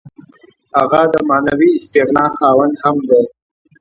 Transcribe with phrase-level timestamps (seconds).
[0.77, 3.23] هغه د معنوي استغنا خاوند هم دی.